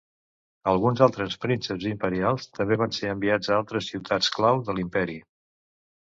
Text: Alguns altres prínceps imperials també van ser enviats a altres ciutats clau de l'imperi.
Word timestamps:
Alguns 0.69 1.01
altres 1.05 1.33
prínceps 1.43 1.83
imperials 1.89 2.47
també 2.59 2.77
van 2.83 2.95
ser 2.99 3.11
enviats 3.15 3.51
a 3.51 3.53
altres 3.57 3.91
ciutats 3.91 4.31
clau 4.39 4.63
de 4.71 4.75
l'imperi. 4.79 5.19